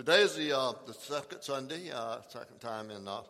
Today 0.00 0.22
is 0.22 0.34
the, 0.34 0.58
uh, 0.58 0.72
the 0.86 0.94
second 0.94 1.42
Sunday, 1.42 1.90
uh, 1.90 2.22
second 2.26 2.58
time 2.58 2.90
in 2.90 3.06
uh, 3.06 3.20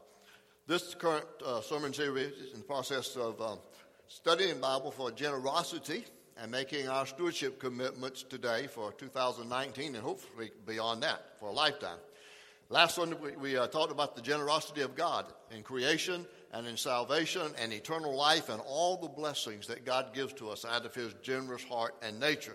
this 0.68 0.94
current 0.94 1.26
uh, 1.44 1.60
sermon 1.62 1.92
series 1.92 2.32
in 2.54 2.60
the 2.60 2.64
process 2.64 3.16
of 3.16 3.42
um, 3.42 3.58
studying 4.06 4.54
the 4.54 4.60
Bible 4.60 4.92
for 4.92 5.10
generosity 5.10 6.04
and 6.40 6.48
making 6.48 6.88
our 6.88 7.06
stewardship 7.06 7.58
commitments 7.58 8.22
today 8.22 8.68
for 8.68 8.92
2019 8.92 9.96
and 9.96 10.04
hopefully 10.04 10.52
beyond 10.64 11.02
that 11.02 11.40
for 11.40 11.48
a 11.48 11.52
lifetime. 11.52 11.98
Last 12.68 12.94
Sunday 12.94 13.16
we, 13.20 13.32
we 13.32 13.56
uh, 13.56 13.66
talked 13.66 13.90
about 13.90 14.14
the 14.14 14.22
generosity 14.22 14.82
of 14.82 14.94
God 14.94 15.26
in 15.50 15.64
creation 15.64 16.24
and 16.52 16.68
in 16.68 16.76
salvation 16.76 17.50
and 17.60 17.72
eternal 17.72 18.16
life 18.16 18.48
and 18.48 18.62
all 18.64 18.96
the 18.96 19.08
blessings 19.08 19.66
that 19.66 19.84
God 19.84 20.14
gives 20.14 20.34
to 20.34 20.50
us 20.50 20.64
out 20.64 20.86
of 20.86 20.94
His 20.94 21.14
generous 21.20 21.64
heart 21.64 21.96
and 22.00 22.20
nature. 22.20 22.54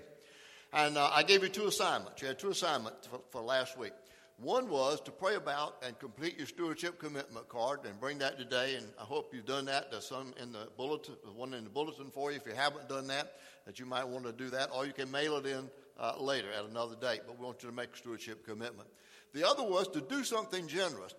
And 0.75 0.97
uh, 0.97 1.09
I 1.13 1.23
gave 1.23 1.41
you 1.41 1.47
two 1.47 1.67
assignments. 1.67 2.21
You 2.21 2.27
had 2.27 2.37
two 2.37 2.49
assignments 2.49 3.07
for, 3.07 3.21
for, 3.29 3.41
last 3.41 3.77
week. 3.77 3.93
One 4.37 4.69
was 4.69 4.99
to 5.01 5.11
pray 5.11 5.35
about 5.35 5.77
and 5.81 5.97
complete 5.97 6.37
your 6.37 6.45
stewardship 6.45 6.99
commitment 6.99 7.47
card 7.47 7.85
and 7.85 7.97
bring 7.99 8.17
that 8.17 8.37
today. 8.37 8.75
And 8.75 8.85
I 8.99 9.03
hope 9.03 9.33
you've 9.33 9.45
done 9.45 9.65
that. 9.65 9.91
There's 9.91 10.07
some 10.07 10.33
in 10.41 10.51
the 10.51 10.67
bulletin, 10.75 11.15
one 11.35 11.53
in 11.53 11.63
the 11.63 11.69
bulletin 11.69 12.11
for 12.11 12.31
you 12.31 12.37
if 12.37 12.45
you 12.45 12.53
haven't 12.53 12.89
done 12.89 13.07
that, 13.07 13.35
that 13.65 13.79
you 13.79 13.85
might 13.85 14.05
want 14.05 14.25
to 14.25 14.33
do 14.33 14.49
that. 14.49 14.71
Or 14.75 14.85
you 14.85 14.91
can 14.91 15.09
mail 15.09 15.37
it 15.37 15.45
in 15.45 15.69
uh, 15.97 16.15
later 16.19 16.47
at 16.51 16.65
another 16.65 16.95
date. 16.95 17.21
But 17.25 17.39
we 17.39 17.45
want 17.45 17.63
you 17.63 17.69
to 17.69 17.75
make 17.75 17.93
a 17.93 17.97
stewardship 17.97 18.45
commitment. 18.45 18.89
The 19.33 19.47
other 19.47 19.63
was 19.63 19.87
to 19.89 20.01
do 20.01 20.25
something 20.25 20.67
generous. 20.67 21.15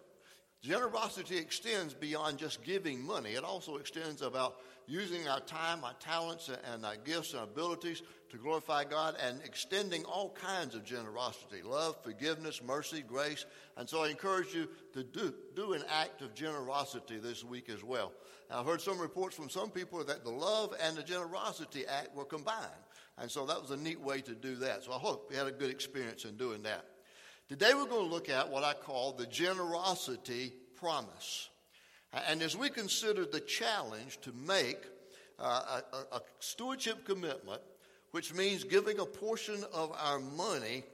Generosity 0.62 1.38
extends 1.38 1.94
beyond 1.94 2.38
just 2.38 2.64
giving 2.64 3.02
money. 3.02 3.30
It 3.30 3.44
also 3.44 3.76
extends 3.76 4.20
about 4.20 4.56
using 4.86 5.26
our 5.28 5.40
time, 5.40 5.84
our 5.84 5.94
talents, 6.00 6.50
and 6.72 6.84
our 6.84 6.96
gifts 6.96 7.32
and 7.32 7.42
abilities 7.42 8.02
to 8.30 8.36
glorify 8.36 8.84
God 8.84 9.16
and 9.22 9.40
extending 9.44 10.04
all 10.04 10.30
kinds 10.30 10.74
of 10.74 10.84
generosity 10.84 11.62
love, 11.62 11.96
forgiveness, 12.02 12.62
mercy, 12.62 13.02
grace. 13.06 13.46
And 13.76 13.88
so 13.88 14.04
I 14.04 14.08
encourage 14.08 14.54
you 14.54 14.68
to 14.92 15.02
do, 15.02 15.34
do 15.54 15.72
an 15.74 15.82
act 15.88 16.22
of 16.22 16.34
generosity 16.34 17.18
this 17.18 17.44
week 17.44 17.68
as 17.68 17.84
well. 17.84 18.12
I've 18.50 18.66
heard 18.66 18.80
some 18.80 18.98
reports 18.98 19.34
from 19.34 19.50
some 19.50 19.70
people 19.70 20.02
that 20.04 20.24
the 20.24 20.30
love 20.30 20.74
and 20.80 20.96
the 20.96 21.02
generosity 21.02 21.86
act 21.86 22.14
were 22.14 22.24
combined. 22.24 22.66
And 23.18 23.30
so 23.30 23.46
that 23.46 23.60
was 23.60 23.70
a 23.70 23.76
neat 23.76 24.00
way 24.00 24.20
to 24.20 24.34
do 24.34 24.56
that. 24.56 24.84
So 24.84 24.92
I 24.92 24.98
hope 24.98 25.30
you 25.30 25.38
had 25.38 25.46
a 25.46 25.52
good 25.52 25.70
experience 25.70 26.24
in 26.24 26.36
doing 26.36 26.62
that. 26.62 26.84
Today 27.48 27.74
we're 27.74 27.86
going 27.86 28.08
to 28.08 28.12
look 28.12 28.28
at 28.28 28.50
what 28.50 28.64
I 28.64 28.74
call 28.74 29.12
the 29.12 29.26
generosity 29.26 30.52
promise. 30.74 31.48
And 32.28 32.42
as 32.42 32.56
we 32.56 32.70
consider 32.70 33.24
the 33.24 33.40
challenge 33.40 34.20
to 34.22 34.32
make 34.32 34.78
uh, 35.38 35.80
a, 35.92 36.16
a 36.16 36.20
stewardship 36.40 37.04
commitment, 37.04 37.60
which 38.10 38.34
means 38.34 38.64
giving 38.64 38.98
a 38.98 39.06
portion 39.06 39.62
of 39.72 39.92
our 40.00 40.18
money 40.18 40.84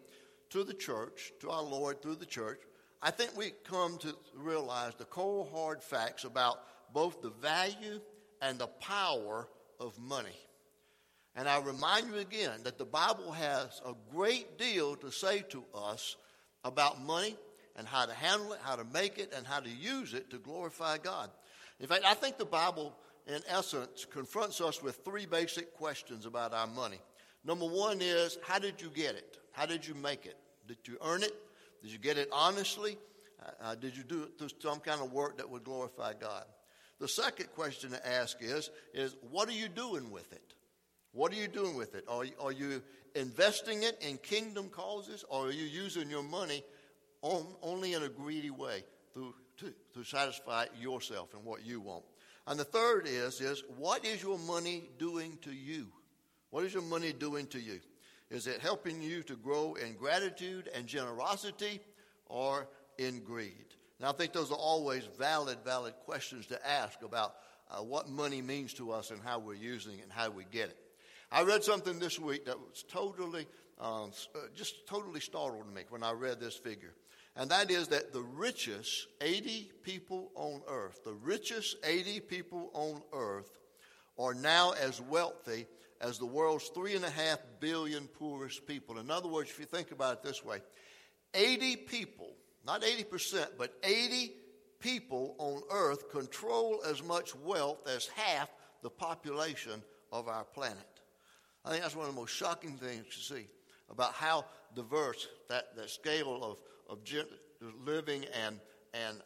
to 0.51 0.65
the 0.65 0.75
church, 0.75 1.33
to 1.41 1.51
our 1.51 1.63
Lord 1.63 2.03
through 2.03 2.17
the 2.17 2.27
church, 2.27 2.61
I 3.01 3.11
think 3.11 3.37
we 3.37 3.53
come 3.65 3.99
to 3.99 4.15
realize 4.37 4.95
the 4.97 5.05
cold 5.05 5.49
hard 5.53 5.83
facts 5.83 6.25
about 6.25 6.61
both 6.93 7.23
the 7.23 7.31
value 7.31 8.01
and 8.41 8.59
the 8.59 8.67
power 8.67 9.49
of 9.81 9.99
money. 9.99 10.39
And 11.35 11.49
I 11.49 11.61
remind 11.61 12.09
you 12.09 12.19
again 12.19 12.61
that 12.65 12.79
the 12.79 12.85
Bible 12.85 13.33
has 13.33 13.81
a 13.87 13.95
great 14.15 14.59
deal 14.59 14.97
to 14.97 15.11
say 15.11 15.41
to 15.51 15.65
us 15.75 16.17
about 16.65 17.03
money 17.03 17.37
and 17.77 17.89
how 17.89 18.05
to 18.05 18.13
handle 18.13 18.53
it, 18.53 18.61
how 18.63 18.77
to 18.77 18.85
make 18.85 19.19
it, 19.19 19.33
and 19.35 19.47
how 19.47 19.61
to 19.61 19.71
use 19.71 20.13
it 20.13 20.31
to 20.31 20.39
glorify 20.39 20.99
God. 20.99 21.31
In 21.81 21.87
fact, 21.87 22.05
I 22.05 22.15
think 22.15 22.37
the 22.37 22.45
Bible, 22.45 22.95
in 23.27 23.41
essence, 23.49 24.05
confronts 24.05 24.61
us 24.61 24.83
with 24.83 25.01
three 25.05 25.27
basic 25.27 25.75
questions 25.75 26.27
about 26.27 26.53
our 26.53 26.67
money. 26.67 27.01
Number 27.45 27.67
one 27.67 28.01
is, 28.01 28.39
how 28.43 28.59
did 28.59 28.81
you 28.81 28.89
get 28.89 29.15
it? 29.15 29.39
How 29.53 29.67
did 29.67 29.87
you 29.87 29.95
make 29.95 30.27
it? 30.27 30.37
Did 30.67 30.79
you 30.87 30.97
earn 31.05 31.23
it? 31.23 31.35
Did 31.83 31.91
you 31.91 31.99
get 31.99 32.19
it 32.19 32.29
honestly? 32.33 32.97
Uh, 33.41 33.51
uh 33.61 33.75
did 33.75 33.97
you 33.97 34.03
do 34.03 34.25
it 34.25 34.39
through 34.39 34.49
some 34.61 34.81
kind 34.81 35.01
of 35.01 35.13
work 35.13 35.37
that 35.39 35.49
would 35.49 35.65
glorify 35.65 36.13
God? 36.15 36.45
The 37.01 37.09
second 37.09 37.47
question 37.55 37.91
to 37.91 38.09
ask 38.09 38.37
is, 38.41 38.71
is 38.95 39.17
what 39.31 39.49
are 39.49 39.53
you 39.53 39.69
doing 39.69 40.11
with 40.11 40.33
it? 40.33 40.55
What 41.13 41.33
are 41.33 41.37
you 41.37 41.49
doing 41.49 41.77
with 41.77 41.95
it? 41.95 42.05
Are, 42.09 42.25
are 42.41 42.53
you 42.53 42.83
investing 43.15 43.83
it 43.83 43.99
in 44.01 44.19
kingdom 44.19 44.69
causes, 44.69 45.25
or 45.29 45.49
are 45.49 45.53
you 45.53 45.65
using 45.65 46.09
your 46.09 46.23
money 46.23 46.63
on, 47.23 47.47
only 47.63 47.95
in 47.95 48.03
a 48.03 48.09
greedy 48.09 48.51
way 48.51 48.85
to, 49.15 49.35
to, 49.59 49.73
to 49.95 50.05
satisfy 50.05 50.67
yourself 50.79 51.35
and 51.35 51.45
what 51.45 51.65
you 51.65 51.81
want. 51.81 52.05
And 52.47 52.59
the 52.59 52.65
third 52.65 53.07
is, 53.07 53.41
is 53.41 53.63
what 53.77 54.05
is 54.05 54.23
your 54.23 54.39
money 54.39 54.85
doing 54.99 55.39
to 55.43 55.53
you? 55.53 55.87
What 56.51 56.65
is 56.65 56.75
your 56.75 56.83
money 56.83 57.13
doing 57.13 57.47
to 57.49 57.61
you? 57.61 57.81
Is 58.31 58.47
it 58.47 58.61
helping 58.61 59.01
you 59.01 59.23
to 59.25 59.37
grow 59.37 59.75
in 59.75 59.95
gratitude 59.95 60.69
and 60.75 60.87
generosity 60.87 61.81
or 62.27 62.67
in 62.99 63.21
greed? 63.21 63.67
Now, 64.01 64.11
I 64.11 64.13
think 64.13 64.33
those 64.33 64.51
are 64.51 64.59
always 64.59 65.05
valid, 65.19 65.59
valid 65.65 65.95
questions 66.05 66.47
to 66.47 66.69
ask 66.69 67.03
about 67.03 67.37
uh, 67.71 67.83
what 67.83 68.09
money 68.09 68.43
means 68.43 68.75
to 68.75 68.91
us 68.91 69.11
and 69.11 69.21
how 69.23 69.39
we're 69.39 69.55
using 69.55 69.99
it 69.99 70.03
and 70.03 70.13
how 70.13 70.31
we 70.31 70.45
get 70.51 70.71
it. 70.71 70.79
I 71.31 71.43
read 71.43 71.63
something 71.63 71.99
this 71.99 72.19
week 72.19 72.47
that 72.47 72.59
was 72.59 72.85
totally, 72.89 73.47
um, 73.79 74.11
uh, 74.35 74.41
just 74.55 74.87
totally 74.87 75.21
startled 75.21 75.73
me 75.73 75.83
when 75.89 76.03
I 76.03 76.13
read 76.13 76.41
this 76.41 76.57
figure 76.57 76.95
and 77.37 77.51
that 77.51 77.71
is 77.71 77.89
that 77.89 78.13
the 78.13 78.23
richest 78.23 79.07
80 79.21 79.71
people 79.83 80.31
on 80.35 80.61
earth, 80.69 81.03
the 81.05 81.15
richest 81.15 81.77
80 81.85 82.21
people 82.21 82.71
on 82.75 83.03
earth, 83.13 83.59
are 84.19 84.35
now 84.35 84.73
as 84.73 85.01
wealthy 85.01 85.67
as 86.01 86.19
the 86.19 86.27
world's 86.27 86.69
three 86.69 86.95
and 86.95 87.05
a 87.05 87.11
half 87.11 87.39
billion 87.61 88.07
poorest 88.07 88.67
people. 88.67 88.99
In 88.99 89.11
other 89.11 89.29
words, 89.29 89.51
if 89.51 89.59
you 89.59 89.65
think 89.65 89.93
about 89.93 90.15
it 90.15 90.23
this 90.23 90.45
way, 90.45 90.59
80 91.33 91.77
people, 91.77 92.35
not 92.67 92.83
80%, 92.83 93.47
but 93.57 93.73
80 93.83 94.33
people 94.79 95.35
on 95.39 95.63
earth 95.71 96.11
control 96.11 96.83
as 96.87 97.03
much 97.03 97.35
wealth 97.37 97.79
as 97.89 98.09
half 98.09 98.51
the 98.83 98.91
population 98.91 99.83
of 100.11 100.29
our 100.29 100.45
planet. 100.45 100.77
I 101.65 101.71
think 101.71 101.83
that's 101.83 101.97
one 101.97 102.09
of 102.09 102.15
the 102.15 102.21
most 102.21 102.35
shocking 102.35 102.77
things 102.77 103.07
to 103.15 103.35
see 103.35 103.47
about 103.89 104.13
how 104.13 104.45
diverse 104.75 105.29
that, 105.49 105.77
that 105.77 105.89
scale 105.89 106.43
of 106.43 106.59
of 106.89 106.99
living 107.85 108.25
and, 108.45 108.59
and 108.95 109.19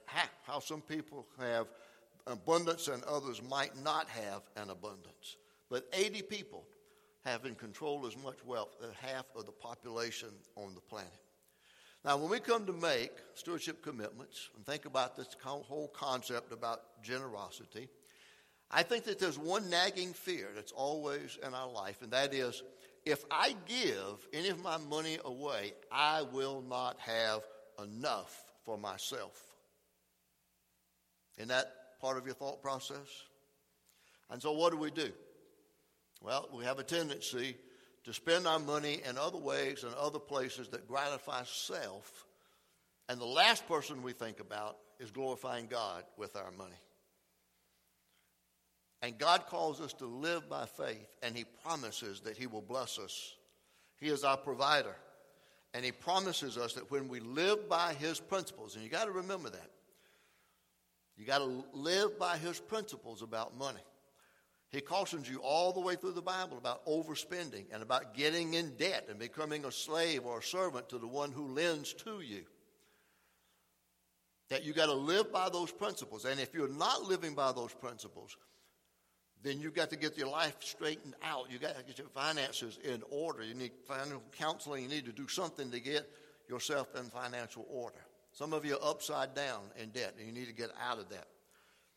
how 0.42 0.60
some 0.60 0.80
people 0.80 1.26
have 1.38 1.66
abundance 2.26 2.88
and 2.88 3.02
others 3.04 3.42
might 3.42 3.72
not 3.82 4.08
have 4.08 4.42
an 4.56 4.70
abundance. 4.70 5.36
But 5.70 5.88
80 5.92 6.22
people 6.22 6.64
have 7.24 7.44
in 7.44 7.54
control 7.54 8.06
as 8.06 8.16
much 8.16 8.44
wealth 8.44 8.76
as 8.82 8.94
half 8.94 9.26
of 9.34 9.46
the 9.46 9.52
population 9.52 10.28
on 10.54 10.74
the 10.74 10.80
planet. 10.80 11.10
Now, 12.04 12.16
when 12.16 12.30
we 12.30 12.38
come 12.38 12.66
to 12.66 12.72
make 12.72 13.10
stewardship 13.34 13.82
commitments 13.82 14.50
and 14.54 14.64
think 14.64 14.84
about 14.84 15.16
this 15.16 15.26
whole 15.42 15.88
concept 15.88 16.52
about 16.52 17.02
generosity, 17.02 17.88
I 18.70 18.84
think 18.84 19.04
that 19.04 19.18
there's 19.18 19.38
one 19.38 19.68
nagging 19.70 20.12
fear 20.12 20.48
that's 20.54 20.72
always 20.72 21.38
in 21.44 21.52
our 21.52 21.70
life, 21.70 22.02
and 22.02 22.12
that 22.12 22.32
is 22.32 22.62
if 23.06 23.24
I 23.30 23.54
give 23.66 24.28
any 24.32 24.48
of 24.48 24.60
my 24.62 24.76
money 24.78 25.18
away, 25.24 25.72
I 25.92 26.22
will 26.22 26.62
not 26.68 26.98
have 26.98 27.42
enough 27.82 28.44
for 28.64 28.76
myself. 28.76 29.40
Isn't 31.38 31.48
that 31.48 32.00
part 32.00 32.18
of 32.18 32.26
your 32.26 32.34
thought 32.34 32.60
process? 32.60 33.06
And 34.28 34.42
so, 34.42 34.52
what 34.52 34.72
do 34.72 34.78
we 34.78 34.90
do? 34.90 35.12
Well, 36.20 36.48
we 36.52 36.64
have 36.64 36.80
a 36.80 36.82
tendency 36.82 37.56
to 38.04 38.12
spend 38.12 38.46
our 38.46 38.58
money 38.58 39.00
in 39.08 39.16
other 39.16 39.38
ways 39.38 39.84
and 39.84 39.94
other 39.94 40.18
places 40.18 40.68
that 40.68 40.88
gratify 40.88 41.42
self. 41.44 42.26
And 43.08 43.20
the 43.20 43.26
last 43.26 43.68
person 43.68 44.02
we 44.02 44.12
think 44.12 44.40
about 44.40 44.78
is 44.98 45.12
glorifying 45.12 45.68
God 45.68 46.02
with 46.16 46.34
our 46.34 46.50
money. 46.58 46.74
And 49.02 49.18
God 49.18 49.46
calls 49.46 49.80
us 49.80 49.92
to 49.94 50.06
live 50.06 50.48
by 50.48 50.66
faith, 50.66 51.16
and 51.22 51.36
He 51.36 51.44
promises 51.62 52.20
that 52.20 52.36
He 52.36 52.46
will 52.46 52.62
bless 52.62 52.98
us. 52.98 53.34
He 53.98 54.08
is 54.08 54.24
our 54.24 54.36
provider. 54.36 54.96
And 55.74 55.84
He 55.84 55.92
promises 55.92 56.56
us 56.56 56.72
that 56.74 56.90
when 56.90 57.08
we 57.08 57.20
live 57.20 57.68
by 57.68 57.94
His 57.94 58.18
principles, 58.18 58.74
and 58.74 58.82
you 58.82 58.90
got 58.90 59.04
to 59.04 59.12
remember 59.12 59.50
that, 59.50 59.70
you 61.16 61.24
got 61.24 61.38
to 61.38 61.64
live 61.72 62.18
by 62.18 62.36
His 62.38 62.58
principles 62.58 63.22
about 63.22 63.56
money. 63.56 63.82
He 64.70 64.80
cautions 64.80 65.28
you 65.28 65.38
all 65.38 65.72
the 65.72 65.80
way 65.80 65.94
through 65.94 66.12
the 66.12 66.22
Bible 66.22 66.58
about 66.58 66.84
overspending 66.86 67.66
and 67.72 67.82
about 67.82 68.14
getting 68.14 68.54
in 68.54 68.76
debt 68.76 69.06
and 69.08 69.18
becoming 69.18 69.64
a 69.64 69.72
slave 69.72 70.26
or 70.26 70.40
a 70.40 70.42
servant 70.42 70.88
to 70.88 70.98
the 70.98 71.06
one 71.06 71.32
who 71.32 71.46
lends 71.46 71.92
to 71.94 72.20
you. 72.20 72.42
That 74.48 74.64
you 74.64 74.72
got 74.72 74.86
to 74.86 74.94
live 74.94 75.32
by 75.32 75.48
those 75.50 75.72
principles. 75.72 76.24
And 76.24 76.40
if 76.40 76.52
you're 76.52 76.68
not 76.68 77.04
living 77.04 77.34
by 77.34 77.52
those 77.52 77.72
principles, 77.74 78.36
then 79.46 79.60
you've 79.60 79.74
got 79.74 79.90
to 79.90 79.96
get 79.96 80.16
your 80.18 80.28
life 80.28 80.56
straightened 80.60 81.14
out. 81.22 81.46
You've 81.50 81.60
got 81.60 81.76
to 81.76 81.84
get 81.84 81.98
your 81.98 82.08
finances 82.08 82.78
in 82.82 83.02
order. 83.10 83.44
You 83.44 83.54
need 83.54 83.72
financial 83.86 84.22
counseling. 84.36 84.82
You 84.82 84.88
need 84.88 85.04
to 85.04 85.12
do 85.12 85.28
something 85.28 85.70
to 85.70 85.80
get 85.80 86.10
yourself 86.48 86.88
in 86.96 87.04
financial 87.04 87.66
order. 87.70 88.04
Some 88.32 88.52
of 88.52 88.64
you 88.64 88.74
are 88.74 88.90
upside 88.90 89.34
down 89.34 89.60
in 89.80 89.90
debt, 89.90 90.14
and 90.18 90.26
you 90.26 90.32
need 90.32 90.46
to 90.46 90.54
get 90.54 90.70
out 90.82 90.98
of 90.98 91.08
that. 91.10 91.26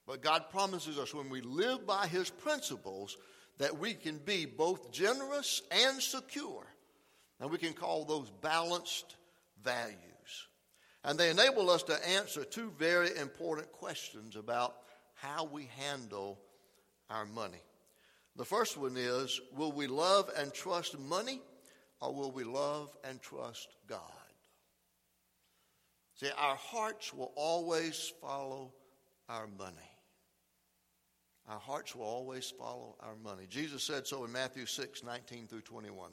But 0.05 0.21
God 0.21 0.49
promises 0.49 0.97
us 0.97 1.13
when 1.13 1.29
we 1.29 1.41
live 1.41 1.85
by 1.85 2.07
His 2.07 2.29
principles 2.29 3.17
that 3.57 3.77
we 3.77 3.93
can 3.93 4.17
be 4.19 4.45
both 4.45 4.91
generous 4.91 5.61
and 5.71 6.01
secure. 6.01 6.65
And 7.39 7.51
we 7.51 7.57
can 7.57 7.73
call 7.73 8.05
those 8.05 8.31
balanced 8.41 9.15
values. 9.63 9.97
And 11.03 11.17
they 11.17 11.29
enable 11.29 11.69
us 11.69 11.83
to 11.83 12.09
answer 12.09 12.43
two 12.43 12.71
very 12.77 13.15
important 13.17 13.71
questions 13.71 14.35
about 14.35 14.75
how 15.15 15.45
we 15.45 15.69
handle 15.77 16.39
our 17.09 17.25
money. 17.25 17.61
The 18.35 18.45
first 18.45 18.77
one 18.77 18.95
is 18.97 19.39
Will 19.55 19.71
we 19.71 19.87
love 19.87 20.29
and 20.37 20.53
trust 20.53 20.97
money, 20.97 21.41
or 22.01 22.13
will 22.13 22.31
we 22.31 22.43
love 22.43 22.95
and 23.03 23.21
trust 23.21 23.67
God? 23.87 23.99
See, 26.15 26.29
our 26.37 26.55
hearts 26.55 27.13
will 27.13 27.31
always 27.35 28.11
follow 28.21 28.73
our 29.29 29.47
money. 29.47 29.75
Our 31.47 31.59
hearts 31.59 31.95
will 31.95 32.05
always 32.05 32.51
follow 32.51 32.95
our 32.99 33.15
money. 33.15 33.45
Jesus 33.49 33.83
said 33.83 34.05
so 34.05 34.23
in 34.25 34.31
Matthew 34.31 34.65
6 34.65 35.03
19 35.03 35.47
through 35.47 35.61
21. 35.61 36.11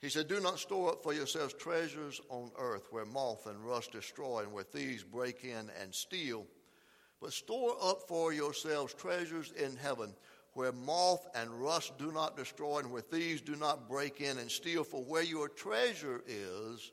He 0.00 0.08
said, 0.08 0.28
Do 0.28 0.40
not 0.40 0.58
store 0.58 0.90
up 0.90 1.02
for 1.02 1.14
yourselves 1.14 1.54
treasures 1.54 2.20
on 2.28 2.50
earth 2.58 2.88
where 2.90 3.06
moth 3.06 3.46
and 3.46 3.64
rust 3.64 3.92
destroy 3.92 4.40
and 4.40 4.52
where 4.52 4.64
thieves 4.64 5.02
break 5.02 5.44
in 5.44 5.70
and 5.80 5.94
steal, 5.94 6.46
but 7.20 7.32
store 7.32 7.76
up 7.82 8.02
for 8.08 8.32
yourselves 8.32 8.94
treasures 8.94 9.52
in 9.52 9.76
heaven 9.76 10.14
where 10.56 10.72
moth 10.72 11.26
and 11.34 11.50
rust 11.50 11.98
do 11.98 12.10
not 12.10 12.34
destroy 12.34 12.78
and 12.78 12.90
where 12.90 13.02
thieves 13.02 13.42
do 13.42 13.56
not 13.56 13.88
break 13.90 14.22
in 14.22 14.38
and 14.38 14.50
steal. 14.50 14.84
For 14.84 15.02
where 15.02 15.22
your 15.22 15.48
treasure 15.48 16.22
is, 16.26 16.92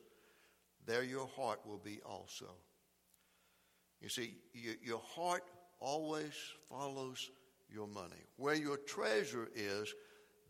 there 0.85 1.03
your 1.03 1.27
heart 1.37 1.61
will 1.65 1.77
be 1.77 2.01
also. 2.05 2.47
You 4.01 4.09
see, 4.09 4.35
your 4.83 5.01
heart 5.15 5.43
always 5.79 6.33
follows 6.67 7.31
your 7.69 7.87
money. 7.87 8.27
Where 8.35 8.55
your 8.55 8.75
treasure 8.75 9.49
is, 9.55 9.93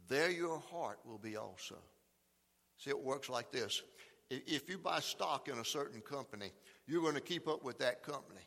there 0.08 0.32
your 0.32 0.60
heart 0.72 0.98
will 1.06 1.20
be 1.20 1.38
also. 1.38 1.76
See, 2.78 2.90
it 2.90 3.00
works 3.00 3.30
like 3.30 3.52
this. 3.52 3.84
If 4.32 4.68
you 4.68 4.80
buy 4.80 5.02
stock 5.02 5.50
in 5.50 5.60
a 5.60 5.66
certain 5.66 6.02
company, 6.02 6.52
you're 6.88 7.04
going 7.04 7.14
to 7.14 7.22
keep 7.22 7.48
up 7.48 7.64
with 7.64 7.78
that 7.78 8.02
company. 8.02 8.42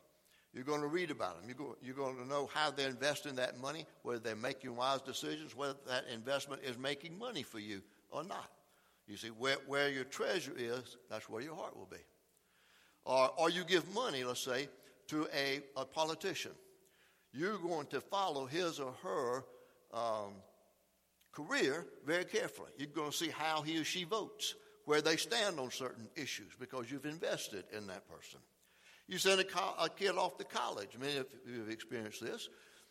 You're 0.56 0.64
going 0.64 0.80
to 0.80 0.86
read 0.86 1.10
about 1.10 1.38
them. 1.38 1.54
You're 1.82 1.94
going 1.94 2.16
to 2.16 2.26
know 2.26 2.48
how 2.54 2.70
they're 2.70 2.88
investing 2.88 3.34
that 3.34 3.60
money, 3.60 3.84
whether 4.02 4.18
they're 4.18 4.34
making 4.34 4.74
wise 4.74 5.02
decisions, 5.02 5.54
whether 5.54 5.76
that 5.86 6.06
investment 6.10 6.62
is 6.64 6.78
making 6.78 7.18
money 7.18 7.42
for 7.42 7.58
you 7.58 7.82
or 8.10 8.24
not. 8.24 8.50
You 9.06 9.18
see, 9.18 9.28
where, 9.28 9.58
where 9.66 9.90
your 9.90 10.04
treasure 10.04 10.54
is, 10.56 10.96
that's 11.10 11.28
where 11.28 11.42
your 11.42 11.54
heart 11.54 11.76
will 11.76 11.88
be. 11.90 12.02
Or, 13.04 13.30
or 13.36 13.50
you 13.50 13.64
give 13.64 13.86
money, 13.94 14.24
let's 14.24 14.40
say, 14.40 14.70
to 15.08 15.28
a, 15.36 15.60
a 15.76 15.84
politician. 15.84 16.52
You're 17.34 17.58
going 17.58 17.86
to 17.88 18.00
follow 18.00 18.46
his 18.46 18.80
or 18.80 18.94
her 19.02 19.44
um, 19.92 20.32
career 21.32 21.86
very 22.06 22.24
carefully. 22.24 22.70
You're 22.78 22.88
going 22.88 23.10
to 23.10 23.16
see 23.16 23.28
how 23.28 23.60
he 23.60 23.78
or 23.78 23.84
she 23.84 24.04
votes, 24.04 24.54
where 24.86 25.02
they 25.02 25.16
stand 25.16 25.60
on 25.60 25.70
certain 25.70 26.08
issues, 26.16 26.52
because 26.58 26.90
you've 26.90 27.04
invested 27.04 27.64
in 27.76 27.86
that 27.88 28.08
person. 28.08 28.40
You 29.08 29.18
send 29.18 29.40
a, 29.40 29.44
co- 29.44 29.74
a 29.80 29.88
kid 29.88 30.16
off 30.16 30.36
to 30.38 30.44
college. 30.44 30.90
I 30.96 31.02
mean, 31.02 31.16
if 31.16 31.26
you've 31.46 31.70
experienced 31.70 32.20
this, 32.20 32.48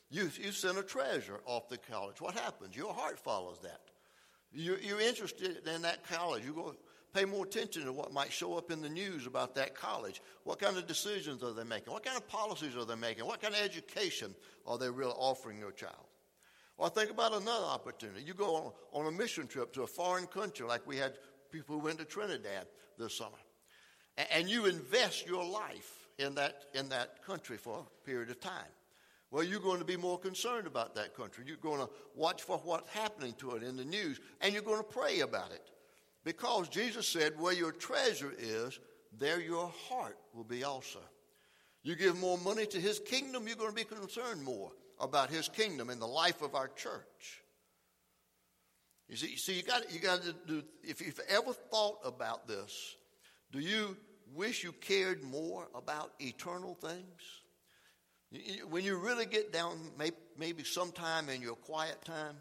you, 0.10 0.30
you 0.42 0.52
send 0.52 0.78
a 0.78 0.84
treasure 0.84 1.40
off 1.46 1.68
to 1.70 1.78
college. 1.78 2.22
What 2.22 2.36
happens? 2.36 2.76
Your 2.76 2.94
heart 2.94 3.20
follows 3.20 3.60
that. 3.64 3.82
You're, 4.54 4.80
you're 4.80 5.02
interested 5.02 5.68
in 5.68 5.82
that 5.82 6.08
college. 6.08 6.46
You 6.46 6.54
go 6.54 6.76
pay 7.14 7.26
more 7.26 7.46
attention 7.46 7.86
to 7.86 7.92
what 7.92 8.14
might 8.14 8.32
show 8.32 8.58
up 8.58 8.72
in 8.72 8.82
the 8.82 8.90
news 8.90 9.26
about 9.26 9.56
that 9.56 9.76
college. 9.76 10.22
What 10.44 10.60
kind 10.60 10.78
of 10.78 10.88
decisions 10.88 11.44
are 11.44 11.54
they 11.54 11.64
making? 11.64 11.92
What 11.92 12.06
kind 12.06 12.18
of 12.18 12.28
policies 12.28 12.76
are 12.76 12.86
they 12.86 12.96
making? 12.96 13.26
What 13.26 13.42
kind 13.42 13.54
of 13.54 13.62
education 13.62 14.36
are 14.66 14.78
they 14.78 14.90
really 14.90 15.14
offering 15.14 15.58
your 15.58 15.72
child? 15.72 16.08
Or 16.78 16.90
think 16.90 17.10
about 17.10 17.34
another 17.34 17.66
opportunity. 17.66 18.24
You 18.24 18.34
go 18.34 18.56
on, 18.56 18.72
on 18.92 19.08
a 19.08 19.12
mission 19.12 19.48
trip 19.48 19.74
to 19.74 19.84
a 19.84 19.88
foreign 19.88 20.28
country, 20.28 20.66
like 20.68 20.86
we 20.86 20.98
had 20.98 21.14
people 21.52 21.76
who 21.76 21.84
went 21.84 22.00
to 22.00 22.06
Trinidad 22.06 22.68
this 22.98 23.18
summer, 23.18 23.32
and 24.32 24.50
you 24.50 24.66
invest 24.66 25.26
your 25.26 25.46
life 25.46 26.05
in 26.18 26.36
that, 26.36 26.66
in 26.74 26.90
that 26.90 27.24
country 27.26 27.58
for 27.58 27.80
a 27.80 28.06
period 28.06 28.30
of 28.30 28.40
time. 28.40 28.72
Well, 29.32 29.44
you're 29.44 29.60
going 29.60 29.80
to 29.80 29.86
be 29.86 29.98
more 29.98 30.18
concerned 30.18 30.68
about 30.68 30.96
that 30.96 31.16
country. 31.16 31.44
You're 31.48 31.58
going 31.58 31.80
to 31.80 31.90
watch 32.16 32.42
for 32.44 32.58
what's 32.60 32.90
happening 32.92 33.34
to 33.40 33.52
it 33.56 33.64
in 33.64 33.76
the 33.76 33.84
news, 33.84 34.20
and 34.42 34.54
you're 34.54 34.64
going 34.64 34.78
to 34.78 34.84
pray 34.84 35.22
about 35.22 35.52
it. 35.52 35.72
Because 36.24 36.70
Jesus 36.70 37.08
said, 37.08 37.40
Where 37.40 37.54
your 37.54 37.72
treasure 37.72 38.34
is, 38.38 38.80
there 39.18 39.42
your 39.42 39.72
heart 39.90 40.18
will 40.34 40.44
be 40.44 40.64
also. 40.64 41.00
You 41.84 41.96
give 41.96 42.18
more 42.18 42.38
money 42.38 42.66
to 42.68 42.80
his 42.80 43.00
kingdom, 43.00 43.48
you're 43.48 43.56
going 43.56 43.70
to 43.70 43.76
be 43.76 43.84
concerned 43.84 44.44
more 44.44 44.72
about 45.00 45.30
his 45.30 45.50
kingdom 45.50 45.90
and 45.90 46.02
the 46.02 46.08
life 46.08 46.42
of 46.42 46.56
our 46.56 46.68
church. 46.70 47.44
You 49.08 49.16
see, 49.18 49.36
see, 49.36 49.54
you 49.54 49.64
got 49.64 49.94
you 49.94 50.00
got 50.00 50.24
to 50.24 50.34
do. 50.48 50.64
If 50.84 51.00
you've 51.02 51.20
ever 51.30 51.54
thought 51.54 52.00
about 52.04 52.48
this, 52.48 52.96
do 53.52 53.60
you 53.60 53.96
wish 54.34 54.64
you 54.64 54.72
cared 54.72 55.24
more 55.24 55.68
about 55.76 56.12
eternal 56.20 56.76
things? 56.76 57.22
When 58.70 58.84
you 58.84 58.98
really 58.98 59.26
get 59.26 59.54
down, 59.54 59.78
maybe 60.38 60.64
sometime 60.64 61.30
in 61.30 61.42
your 61.42 61.56
quiet 61.56 62.04
time, 62.04 62.36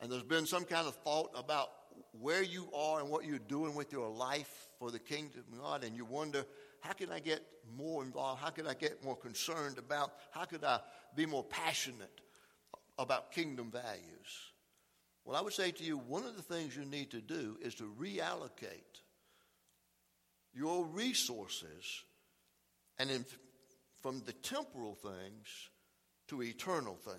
and 0.00 0.10
there's 0.10 0.22
been 0.22 0.46
some 0.46 0.64
kind 0.64 0.88
of 0.88 0.94
thought 0.96 1.30
about 1.36 1.68
where 2.20 2.42
you 2.42 2.68
are 2.74 3.00
and 3.00 3.08
what 3.08 3.24
you're 3.24 3.38
doing 3.38 3.74
with 3.74 3.92
your 3.92 4.08
life 4.08 4.68
for 4.78 4.90
the 4.90 4.98
kingdom 4.98 5.44
of 5.52 5.60
God, 5.60 5.84
and 5.84 5.94
you 5.94 6.04
wonder, 6.04 6.44
how 6.80 6.92
can 6.92 7.12
I 7.12 7.20
get 7.20 7.42
more 7.76 8.02
involved? 8.02 8.40
How 8.42 8.50
can 8.50 8.66
I 8.66 8.74
get 8.74 9.04
more 9.04 9.16
concerned 9.16 9.78
about? 9.78 10.12
How 10.32 10.44
could 10.44 10.64
I 10.64 10.80
be 11.14 11.26
more 11.26 11.44
passionate 11.44 12.20
about 12.98 13.30
kingdom 13.32 13.70
values? 13.70 14.52
Well, 15.24 15.36
I 15.36 15.40
would 15.40 15.52
say 15.52 15.70
to 15.70 15.84
you, 15.84 15.96
one 15.96 16.24
of 16.24 16.36
the 16.36 16.42
things 16.42 16.76
you 16.76 16.84
need 16.84 17.10
to 17.12 17.20
do 17.20 17.56
is 17.62 17.74
to 17.76 17.94
reallocate 17.98 19.02
your 20.54 20.84
resources 20.86 22.02
and 22.98 23.10
in, 23.10 23.24
from 24.00 24.22
the 24.24 24.32
temporal 24.32 24.94
things 24.94 25.70
to 26.28 26.42
eternal 26.42 26.94
things. 26.94 27.18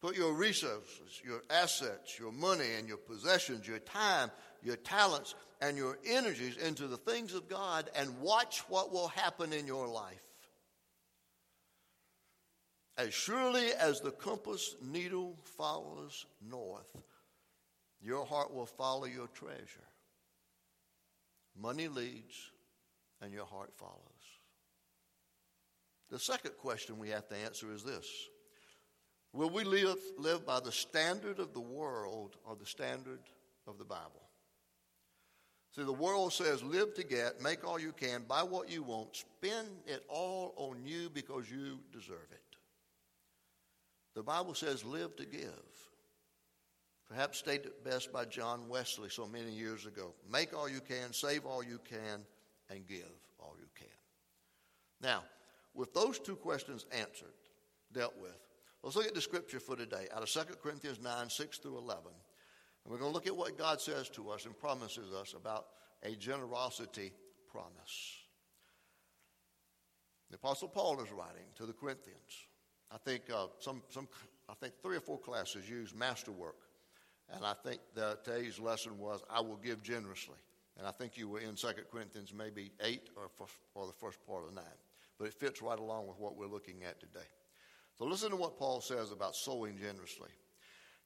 Put 0.00 0.16
your 0.16 0.32
resources, 0.32 1.20
your 1.24 1.42
assets, 1.50 2.18
your 2.18 2.32
money, 2.32 2.74
and 2.78 2.88
your 2.88 2.96
possessions, 2.96 3.68
your 3.68 3.80
time, 3.80 4.30
your 4.62 4.76
talents, 4.76 5.34
and 5.60 5.76
your 5.76 5.98
energies 6.06 6.56
into 6.56 6.86
the 6.86 6.96
things 6.96 7.34
of 7.34 7.48
God 7.48 7.90
and 7.94 8.20
watch 8.20 8.60
what 8.68 8.92
will 8.92 9.08
happen 9.08 9.52
in 9.52 9.66
your 9.66 9.86
life. 9.86 10.16
As 12.96 13.12
surely 13.12 13.72
as 13.72 14.00
the 14.00 14.10
compass 14.10 14.74
needle 14.82 15.38
follows 15.56 16.26
north, 16.46 16.96
your 18.02 18.24
heart 18.24 18.54
will 18.54 18.66
follow 18.66 19.04
your 19.04 19.28
treasure. 19.28 19.89
Money 21.58 21.88
leads, 21.88 22.50
and 23.20 23.32
your 23.32 23.46
heart 23.46 23.72
follows. 23.76 23.96
The 26.10 26.18
second 26.18 26.52
question 26.58 26.98
we 26.98 27.10
have 27.10 27.28
to 27.28 27.36
answer 27.36 27.72
is 27.72 27.84
this 27.84 28.06
Will 29.32 29.50
we 29.50 29.64
live, 29.64 29.98
live 30.18 30.44
by 30.44 30.60
the 30.60 30.72
standard 30.72 31.38
of 31.38 31.52
the 31.52 31.60
world 31.60 32.36
or 32.44 32.56
the 32.56 32.66
standard 32.66 33.20
of 33.66 33.78
the 33.78 33.84
Bible? 33.84 34.22
See, 35.74 35.84
the 35.84 35.92
world 35.92 36.32
says 36.32 36.64
live 36.64 36.94
to 36.94 37.04
get, 37.04 37.40
make 37.40 37.64
all 37.64 37.78
you 37.78 37.92
can, 37.92 38.24
buy 38.26 38.42
what 38.42 38.68
you 38.68 38.82
want, 38.82 39.14
spend 39.14 39.68
it 39.86 40.02
all 40.08 40.52
on 40.56 40.84
you 40.84 41.08
because 41.10 41.48
you 41.48 41.78
deserve 41.92 42.26
it. 42.32 42.40
The 44.16 44.22
Bible 44.24 44.54
says 44.54 44.84
live 44.84 45.14
to 45.16 45.24
give. 45.24 45.48
Perhaps 47.10 47.38
stated 47.38 47.72
best 47.84 48.12
by 48.12 48.24
John 48.24 48.68
Wesley 48.68 49.08
so 49.10 49.26
many 49.26 49.50
years 49.50 49.84
ago 49.84 50.14
make 50.30 50.56
all 50.56 50.68
you 50.68 50.80
can, 50.80 51.12
save 51.12 51.44
all 51.44 51.60
you 51.60 51.80
can, 51.88 52.20
and 52.70 52.86
give 52.86 53.10
all 53.40 53.56
you 53.58 53.66
can. 53.74 53.88
Now, 55.02 55.24
with 55.74 55.92
those 55.92 56.20
two 56.20 56.36
questions 56.36 56.86
answered, 56.92 57.34
dealt 57.92 58.14
with, 58.20 58.38
let's 58.84 58.94
look 58.94 59.08
at 59.08 59.14
the 59.14 59.20
scripture 59.20 59.58
for 59.58 59.74
today 59.74 60.06
out 60.14 60.22
of 60.22 60.28
2 60.28 60.54
Corinthians 60.62 61.00
9 61.02 61.28
6 61.28 61.58
through 61.58 61.78
11. 61.78 62.04
And 62.84 62.92
we're 62.92 62.98
going 62.98 63.10
to 63.10 63.14
look 63.14 63.26
at 63.26 63.36
what 63.36 63.58
God 63.58 63.80
says 63.80 64.08
to 64.10 64.30
us 64.30 64.46
and 64.46 64.56
promises 64.56 65.12
us 65.12 65.34
about 65.34 65.66
a 66.04 66.14
generosity 66.14 67.12
promise. 67.50 68.18
The 70.30 70.36
Apostle 70.36 70.68
Paul 70.68 71.00
is 71.00 71.10
writing 71.10 71.46
to 71.56 71.66
the 71.66 71.72
Corinthians. 71.72 72.46
I 72.92 72.98
think 72.98 73.22
uh, 73.34 73.46
some, 73.58 73.82
some, 73.88 74.06
I 74.48 74.54
think 74.54 74.74
three 74.80 74.96
or 74.96 75.00
four 75.00 75.18
classes 75.18 75.68
use 75.68 75.92
masterwork 75.92 76.54
and 77.34 77.44
I 77.44 77.54
think 77.64 77.80
that 77.94 78.24
today's 78.24 78.58
lesson 78.58 78.98
was, 78.98 79.22
I 79.30 79.40
will 79.40 79.56
give 79.56 79.82
generously. 79.82 80.38
And 80.78 80.86
I 80.86 80.92
think 80.92 81.16
you 81.16 81.28
were 81.28 81.40
in 81.40 81.54
2 81.54 81.68
Corinthians 81.90 82.32
maybe 82.36 82.72
8 82.80 83.10
or, 83.16 83.28
first, 83.38 83.54
or 83.74 83.86
the 83.86 83.92
first 83.92 84.18
part 84.26 84.46
of 84.46 84.54
9. 84.54 84.64
But 85.18 85.28
it 85.28 85.34
fits 85.34 85.60
right 85.60 85.78
along 85.78 86.06
with 86.06 86.18
what 86.18 86.36
we're 86.36 86.46
looking 86.46 86.82
at 86.82 86.98
today. 86.98 87.26
So 87.98 88.06
listen 88.06 88.30
to 88.30 88.36
what 88.36 88.58
Paul 88.58 88.80
says 88.80 89.12
about 89.12 89.36
sowing 89.36 89.76
generously. 89.76 90.30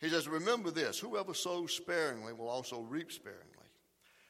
He 0.01 0.09
says, 0.09 0.29
Remember 0.29 0.71
this 0.71 0.99
whoever 0.99 1.35
sows 1.35 1.73
sparingly 1.73 2.33
will 2.33 2.49
also 2.49 2.83
reap 2.83 3.11
sparingly. 3.11 3.49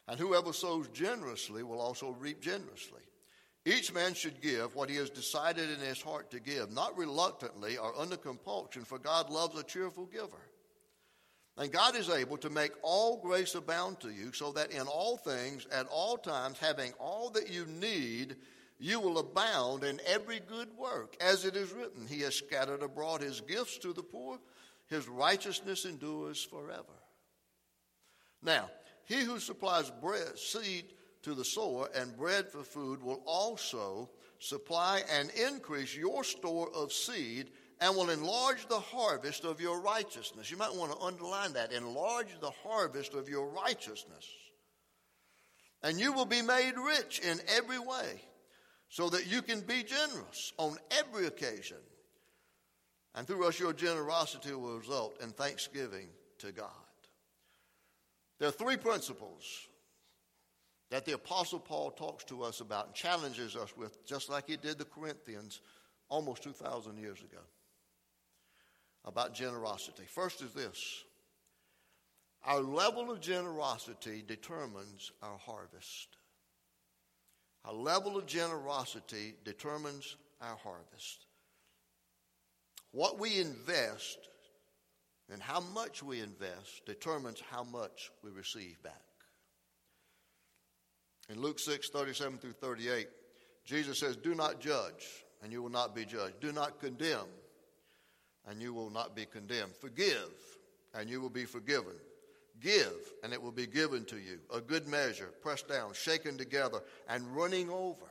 And 0.08 0.18
whoever 0.18 0.52
sows 0.52 0.88
generously 0.88 1.62
will 1.62 1.80
also 1.80 2.16
reap 2.18 2.40
generously. 2.40 3.02
Each 3.66 3.92
man 3.92 4.12
should 4.12 4.42
give 4.42 4.74
what 4.74 4.90
he 4.90 4.96
has 4.96 5.08
decided 5.08 5.70
in 5.70 5.80
his 5.80 6.02
heart 6.02 6.30
to 6.30 6.40
give, 6.40 6.70
not 6.70 6.96
reluctantly 6.98 7.78
or 7.78 7.98
under 7.98 8.16
compulsion, 8.16 8.84
for 8.84 8.98
God 8.98 9.30
loves 9.30 9.58
a 9.58 9.62
cheerful 9.62 10.06
giver. 10.06 10.40
And 11.56 11.70
God 11.70 11.94
is 11.94 12.10
able 12.10 12.36
to 12.38 12.50
make 12.50 12.72
all 12.82 13.18
grace 13.18 13.54
abound 13.54 14.00
to 14.00 14.10
you, 14.10 14.32
so 14.32 14.50
that 14.52 14.72
in 14.72 14.86
all 14.88 15.16
things, 15.16 15.66
at 15.70 15.86
all 15.86 16.16
times, 16.16 16.58
having 16.58 16.92
all 16.98 17.30
that 17.30 17.48
you 17.48 17.64
need, 17.66 18.36
you 18.80 18.98
will 18.98 19.18
abound 19.18 19.84
in 19.84 20.00
every 20.04 20.40
good 20.40 20.68
work. 20.76 21.16
As 21.20 21.44
it 21.44 21.54
is 21.54 21.72
written, 21.72 22.06
He 22.08 22.20
has 22.22 22.34
scattered 22.34 22.82
abroad 22.82 23.20
His 23.20 23.40
gifts 23.40 23.78
to 23.78 23.92
the 23.92 24.02
poor, 24.02 24.38
His 24.88 25.08
righteousness 25.08 25.84
endures 25.84 26.42
forever. 26.42 26.82
Now, 28.42 28.68
he 29.04 29.22
who 29.22 29.38
supplies 29.38 29.90
bread, 30.02 30.38
seed 30.38 30.86
to 31.22 31.34
the 31.34 31.44
sower 31.44 31.88
and 31.94 32.16
bread 32.16 32.48
for 32.48 32.62
food 32.62 33.02
will 33.02 33.22
also 33.26 34.10
supply 34.38 35.02
and 35.10 35.30
increase 35.30 35.96
your 35.96 36.24
store 36.24 36.68
of 36.74 36.92
seed 36.92 37.50
and 37.84 37.94
will 37.94 38.08
enlarge 38.08 38.66
the 38.66 38.80
harvest 38.80 39.44
of 39.44 39.60
your 39.60 39.78
righteousness. 39.78 40.50
You 40.50 40.56
might 40.56 40.74
want 40.74 40.92
to 40.92 41.04
underline 41.04 41.52
that 41.52 41.70
enlarge 41.70 42.28
the 42.40 42.50
harvest 42.66 43.12
of 43.12 43.28
your 43.28 43.46
righteousness. 43.48 44.26
And 45.82 46.00
you 46.00 46.14
will 46.14 46.24
be 46.24 46.40
made 46.40 46.78
rich 46.78 47.20
in 47.20 47.40
every 47.46 47.78
way 47.78 48.22
so 48.88 49.10
that 49.10 49.26
you 49.26 49.42
can 49.42 49.60
be 49.60 49.82
generous 49.82 50.54
on 50.56 50.78
every 50.92 51.26
occasion. 51.26 51.76
And 53.14 53.26
through 53.26 53.46
us, 53.46 53.60
your 53.60 53.74
generosity 53.74 54.54
will 54.54 54.78
result 54.78 55.20
in 55.22 55.32
thanksgiving 55.32 56.08
to 56.38 56.52
God. 56.52 56.70
There 58.38 58.48
are 58.48 58.52
three 58.52 58.78
principles 58.78 59.68
that 60.90 61.04
the 61.04 61.12
Apostle 61.12 61.60
Paul 61.60 61.90
talks 61.90 62.24
to 62.24 62.44
us 62.44 62.60
about 62.60 62.86
and 62.86 62.94
challenges 62.94 63.56
us 63.56 63.76
with, 63.76 64.06
just 64.06 64.30
like 64.30 64.48
he 64.48 64.56
did 64.56 64.78
the 64.78 64.86
Corinthians 64.86 65.60
almost 66.08 66.42
2,000 66.42 66.96
years 66.96 67.20
ago, 67.20 67.42
about 69.04 69.34
generosity. 69.34 70.04
First 70.06 70.42
is 70.42 70.52
this 70.52 71.04
our 72.44 72.60
level 72.60 73.10
of 73.10 73.20
generosity 73.20 74.22
determines 74.26 75.12
our 75.22 75.38
harvest. 75.38 76.16
Our 77.64 77.72
level 77.72 78.18
of 78.18 78.26
generosity 78.26 79.34
determines 79.44 80.16
our 80.42 80.56
harvest. 80.56 81.26
What 82.92 83.18
we 83.18 83.40
invest 83.40 84.18
and 85.32 85.42
how 85.42 85.60
much 85.60 86.02
we 86.02 86.20
invest 86.20 86.84
determines 86.84 87.42
how 87.50 87.64
much 87.64 88.10
we 88.22 88.30
receive 88.30 88.82
back. 88.82 88.92
In 91.30 91.40
Luke 91.40 91.58
6 91.58 91.88
37 91.88 92.38
through 92.38 92.52
38, 92.52 93.08
Jesus 93.64 93.98
says, 93.98 94.16
Do 94.16 94.34
not 94.34 94.60
judge, 94.60 95.24
and 95.42 95.50
you 95.50 95.62
will 95.62 95.70
not 95.70 95.94
be 95.94 96.04
judged. 96.04 96.40
Do 96.40 96.52
not 96.52 96.80
condemn, 96.80 97.26
and 98.48 98.60
you 98.60 98.72
will 98.72 98.90
not 98.90 99.16
be 99.16 99.26
condemned. 99.26 99.74
Forgive, 99.80 100.32
and 100.94 101.08
you 101.08 101.20
will 101.20 101.30
be 101.30 101.44
forgiven. 101.44 101.94
Give, 102.60 102.94
and 103.22 103.32
it 103.32 103.42
will 103.42 103.52
be 103.52 103.66
given 103.66 104.04
to 104.06 104.16
you. 104.16 104.38
A 104.54 104.60
good 104.60 104.86
measure, 104.86 105.30
pressed 105.42 105.68
down, 105.68 105.92
shaken 105.92 106.36
together, 106.36 106.82
and 107.08 107.34
running 107.34 107.68
over 107.68 108.06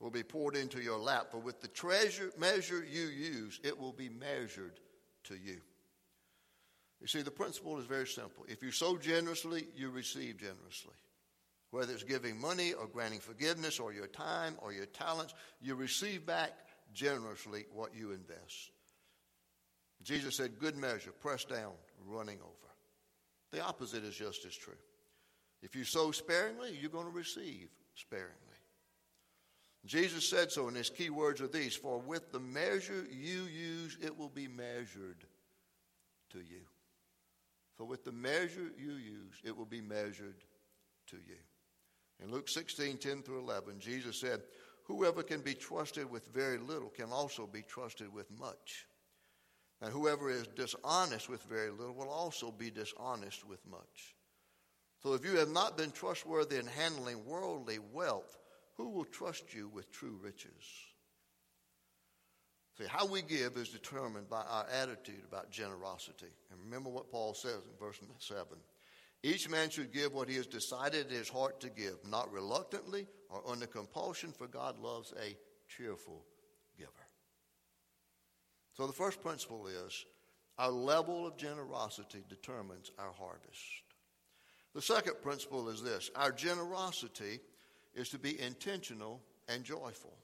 will 0.00 0.10
be 0.10 0.22
poured 0.22 0.56
into 0.56 0.80
your 0.80 0.98
lap. 0.98 1.28
For 1.30 1.38
with 1.38 1.60
the 1.60 1.68
treasure 1.68 2.30
measure 2.38 2.84
you 2.90 3.06
use, 3.06 3.60
it 3.62 3.78
will 3.78 3.92
be 3.92 4.08
measured 4.08 4.80
to 5.24 5.34
you. 5.34 5.60
You 7.00 7.06
see, 7.06 7.22
the 7.22 7.30
principle 7.30 7.78
is 7.78 7.86
very 7.86 8.06
simple. 8.06 8.44
If 8.48 8.62
you 8.62 8.72
sow 8.72 8.96
generously, 8.96 9.68
you 9.76 9.90
receive 9.90 10.38
generously. 10.38 10.94
Whether 11.70 11.92
it's 11.92 12.02
giving 12.02 12.40
money 12.40 12.72
or 12.72 12.86
granting 12.86 13.20
forgiveness 13.20 13.78
or 13.78 13.92
your 13.92 14.06
time 14.06 14.56
or 14.60 14.72
your 14.72 14.86
talents, 14.86 15.34
you 15.60 15.74
receive 15.74 16.26
back 16.26 16.52
generously 16.92 17.66
what 17.72 17.94
you 17.94 18.10
invest. 18.12 18.70
Jesus 20.08 20.36
said, 20.36 20.58
Good 20.58 20.74
measure, 20.74 21.12
pressed 21.12 21.50
down, 21.50 21.72
running 22.06 22.38
over. 22.40 22.72
The 23.52 23.62
opposite 23.62 24.04
is 24.04 24.16
just 24.16 24.46
as 24.46 24.56
true. 24.56 24.72
If 25.62 25.76
you 25.76 25.84
sow 25.84 26.12
sparingly, 26.12 26.78
you're 26.80 26.88
going 26.88 27.04
to 27.04 27.12
receive 27.12 27.68
sparingly. 27.94 28.32
Jesus 29.84 30.26
said 30.26 30.50
so, 30.50 30.66
and 30.66 30.76
his 30.76 30.88
key 30.88 31.10
words 31.10 31.42
are 31.42 31.46
these 31.46 31.76
For 31.76 31.98
with 31.98 32.32
the 32.32 32.40
measure 32.40 33.04
you 33.10 33.42
use, 33.42 33.98
it 34.00 34.16
will 34.16 34.30
be 34.30 34.48
measured 34.48 35.24
to 36.30 36.38
you. 36.38 36.62
For 37.76 37.84
with 37.84 38.02
the 38.02 38.12
measure 38.12 38.72
you 38.78 38.92
use, 38.92 39.34
it 39.44 39.54
will 39.54 39.66
be 39.66 39.82
measured 39.82 40.42
to 41.08 41.16
you. 41.16 41.36
In 42.24 42.30
Luke 42.30 42.48
16, 42.48 42.96
10 42.96 43.22
through 43.22 43.40
11, 43.40 43.78
Jesus 43.78 44.18
said, 44.18 44.40
Whoever 44.84 45.22
can 45.22 45.42
be 45.42 45.52
trusted 45.52 46.10
with 46.10 46.32
very 46.32 46.56
little 46.56 46.88
can 46.88 47.12
also 47.12 47.46
be 47.46 47.60
trusted 47.60 48.10
with 48.10 48.30
much. 48.40 48.86
And 49.80 49.92
whoever 49.92 50.28
is 50.28 50.46
dishonest 50.48 51.28
with 51.28 51.42
very 51.44 51.70
little 51.70 51.94
will 51.94 52.08
also 52.08 52.50
be 52.50 52.70
dishonest 52.70 53.46
with 53.46 53.60
much. 53.70 54.16
So 55.02 55.14
if 55.14 55.24
you 55.24 55.36
have 55.38 55.50
not 55.50 55.78
been 55.78 55.92
trustworthy 55.92 56.56
in 56.56 56.66
handling 56.66 57.24
worldly 57.24 57.78
wealth, 57.92 58.38
who 58.76 58.90
will 58.90 59.04
trust 59.04 59.54
you 59.54 59.68
with 59.68 59.90
true 59.92 60.18
riches? 60.22 60.64
See, 62.76 62.86
how 62.88 63.06
we 63.06 63.22
give 63.22 63.56
is 63.56 63.70
determined 63.70 64.28
by 64.28 64.42
our 64.48 64.66
attitude 64.72 65.22
about 65.26 65.50
generosity. 65.50 66.26
And 66.50 66.60
remember 66.64 66.90
what 66.90 67.10
Paul 67.10 67.34
says 67.34 67.62
in 67.64 67.76
verse 67.78 67.98
7. 68.18 68.46
Each 69.24 69.48
man 69.48 69.68
should 69.70 69.92
give 69.92 70.12
what 70.12 70.28
he 70.28 70.36
has 70.36 70.46
decided 70.46 71.10
in 71.10 71.16
his 71.16 71.28
heart 71.28 71.60
to 71.60 71.70
give, 71.70 71.96
not 72.08 72.32
reluctantly 72.32 73.06
or 73.30 73.42
under 73.48 73.66
compulsion, 73.66 74.32
for 74.32 74.46
God 74.46 74.78
loves 74.78 75.12
a 75.20 75.36
cheerful. 75.68 76.24
So 78.78 78.86
the 78.86 78.92
first 78.92 79.20
principle 79.20 79.66
is 79.66 80.06
our 80.56 80.70
level 80.70 81.26
of 81.26 81.36
generosity 81.36 82.22
determines 82.28 82.92
our 82.96 83.12
harvest. 83.12 83.60
The 84.72 84.80
second 84.80 85.14
principle 85.20 85.68
is 85.68 85.82
this 85.82 86.10
our 86.14 86.30
generosity 86.30 87.40
is 87.94 88.08
to 88.10 88.18
be 88.18 88.40
intentional 88.40 89.20
and 89.48 89.64
joyful 89.64 90.14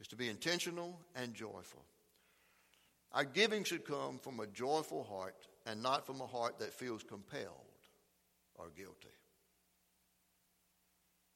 is 0.00 0.06
to 0.06 0.16
be 0.16 0.28
intentional 0.28 1.00
and 1.16 1.34
joyful. 1.34 1.84
Our 3.12 3.24
giving 3.24 3.64
should 3.64 3.84
come 3.84 4.20
from 4.20 4.38
a 4.38 4.46
joyful 4.46 5.02
heart 5.02 5.48
and 5.66 5.82
not 5.82 6.06
from 6.06 6.20
a 6.20 6.26
heart 6.26 6.60
that 6.60 6.72
feels 6.72 7.02
compelled 7.02 7.48
or 8.54 8.70
guilty. 8.76 9.08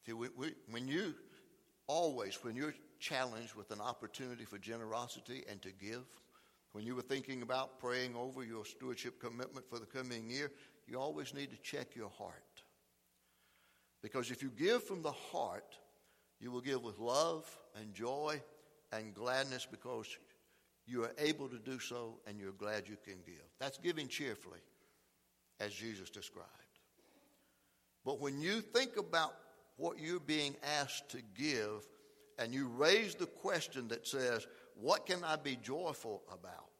See, 0.06 0.12
we, 0.12 0.28
we, 0.36 0.52
when 0.70 0.86
you 0.86 1.14
always, 1.88 2.38
when 2.42 2.54
you're 2.54 2.74
challenged 3.02 3.54
with 3.54 3.70
an 3.72 3.80
opportunity 3.80 4.44
for 4.44 4.58
generosity 4.58 5.42
and 5.50 5.60
to 5.60 5.70
give, 5.72 6.04
when 6.70 6.86
you 6.86 6.94
were 6.94 7.02
thinking 7.02 7.42
about 7.42 7.78
praying 7.78 8.14
over 8.16 8.44
your 8.44 8.64
stewardship 8.64 9.20
commitment 9.20 9.68
for 9.68 9.78
the 9.78 9.86
coming 9.86 10.30
year, 10.30 10.50
you 10.86 10.98
always 10.98 11.34
need 11.34 11.50
to 11.50 11.56
check 11.58 11.96
your 11.96 12.10
heart. 12.10 12.62
Because 14.02 14.30
if 14.30 14.42
you 14.42 14.50
give 14.50 14.84
from 14.84 15.02
the 15.02 15.12
heart, 15.12 15.76
you 16.40 16.50
will 16.50 16.60
give 16.60 16.82
with 16.82 16.98
love 16.98 17.44
and 17.78 17.92
joy 17.92 18.40
and 18.92 19.14
gladness 19.14 19.66
because 19.68 20.06
you 20.86 21.02
are 21.04 21.12
able 21.18 21.48
to 21.48 21.58
do 21.58 21.78
so 21.78 22.18
and 22.26 22.38
you're 22.38 22.52
glad 22.52 22.88
you 22.88 22.96
can 23.04 23.18
give. 23.26 23.44
That's 23.60 23.78
giving 23.78 24.08
cheerfully, 24.08 24.60
as 25.60 25.72
Jesus 25.72 26.08
described. 26.08 26.48
But 28.04 28.20
when 28.20 28.40
you 28.40 28.60
think 28.60 28.96
about 28.96 29.34
what 29.76 29.98
you're 29.98 30.20
being 30.20 30.56
asked 30.80 31.10
to 31.10 31.18
give 31.36 31.86
and 32.38 32.52
you 32.52 32.68
raise 32.68 33.14
the 33.14 33.26
question 33.26 33.88
that 33.88 34.06
says, 34.06 34.46
What 34.74 35.06
can 35.06 35.22
I 35.24 35.36
be 35.36 35.56
joyful 35.56 36.22
about? 36.32 36.72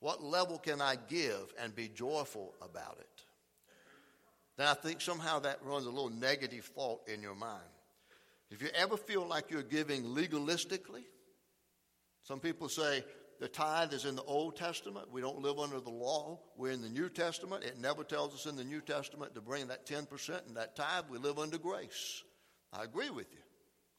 What 0.00 0.22
level 0.22 0.58
can 0.58 0.82
I 0.82 0.96
give 1.08 1.52
and 1.58 1.74
be 1.74 1.88
joyful 1.88 2.54
about 2.60 2.98
it? 3.00 3.24
Then 4.56 4.66
I 4.66 4.74
think 4.74 5.00
somehow 5.00 5.38
that 5.40 5.64
runs 5.64 5.86
a 5.86 5.90
little 5.90 6.10
negative 6.10 6.66
thought 6.74 7.08
in 7.08 7.22
your 7.22 7.34
mind. 7.34 7.62
If 8.50 8.62
you 8.62 8.68
ever 8.74 8.96
feel 8.96 9.26
like 9.26 9.50
you're 9.50 9.62
giving 9.62 10.04
legalistically, 10.04 11.04
some 12.22 12.38
people 12.38 12.68
say 12.68 13.04
the 13.40 13.48
tithe 13.48 13.92
is 13.92 14.04
in 14.04 14.14
the 14.14 14.22
Old 14.22 14.56
Testament. 14.56 15.10
We 15.10 15.20
don't 15.20 15.40
live 15.40 15.58
under 15.58 15.80
the 15.80 15.90
law. 15.90 16.38
We're 16.56 16.72
in 16.72 16.82
the 16.82 16.88
New 16.88 17.08
Testament. 17.08 17.64
It 17.64 17.80
never 17.80 18.04
tells 18.04 18.34
us 18.34 18.46
in 18.46 18.56
the 18.56 18.64
New 18.64 18.80
Testament 18.80 19.34
to 19.34 19.40
bring 19.40 19.66
that 19.68 19.86
10% 19.86 20.46
and 20.46 20.56
that 20.56 20.76
tithe. 20.76 21.04
We 21.10 21.18
live 21.18 21.38
under 21.38 21.58
grace. 21.58 22.22
I 22.76 22.84
agree 22.84 23.10
with 23.10 23.32
you 23.32 23.38